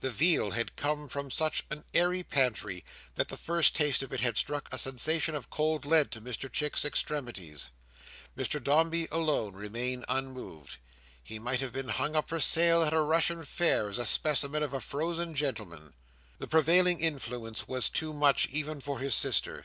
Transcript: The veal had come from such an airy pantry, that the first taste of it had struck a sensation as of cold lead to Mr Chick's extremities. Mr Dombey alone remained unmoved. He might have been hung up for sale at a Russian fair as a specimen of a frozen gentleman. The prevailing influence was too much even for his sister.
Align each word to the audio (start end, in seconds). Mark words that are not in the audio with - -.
The 0.00 0.10
veal 0.10 0.50
had 0.50 0.76
come 0.76 1.08
from 1.08 1.30
such 1.30 1.64
an 1.70 1.84
airy 1.94 2.22
pantry, 2.22 2.84
that 3.14 3.28
the 3.28 3.38
first 3.38 3.74
taste 3.74 4.02
of 4.02 4.12
it 4.12 4.20
had 4.20 4.36
struck 4.36 4.68
a 4.70 4.76
sensation 4.76 5.34
as 5.34 5.38
of 5.38 5.48
cold 5.48 5.86
lead 5.86 6.10
to 6.10 6.20
Mr 6.20 6.52
Chick's 6.52 6.84
extremities. 6.84 7.68
Mr 8.36 8.62
Dombey 8.62 9.08
alone 9.10 9.54
remained 9.54 10.04
unmoved. 10.10 10.76
He 11.24 11.38
might 11.38 11.60
have 11.60 11.72
been 11.72 11.88
hung 11.88 12.14
up 12.14 12.28
for 12.28 12.38
sale 12.38 12.82
at 12.82 12.92
a 12.92 13.00
Russian 13.00 13.46
fair 13.46 13.88
as 13.88 13.96
a 13.98 14.04
specimen 14.04 14.62
of 14.62 14.74
a 14.74 14.80
frozen 14.82 15.34
gentleman. 15.34 15.94
The 16.36 16.48
prevailing 16.48 17.00
influence 17.00 17.66
was 17.66 17.88
too 17.88 18.12
much 18.12 18.44
even 18.50 18.82
for 18.82 18.98
his 18.98 19.14
sister. 19.14 19.64